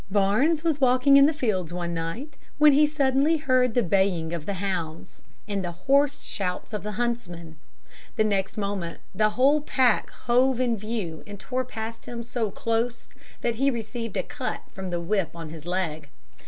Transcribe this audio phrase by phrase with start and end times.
[0.09, 4.47] Barnes was walking in the fields one night, when he suddenly heard the baying of
[4.47, 7.59] the hounds, and the hoarse shouts of the huntsman.
[8.15, 13.09] The next moment the whole pack hove in view and tore past him so close
[13.41, 16.09] that he received a cut from "the whip" on his leg.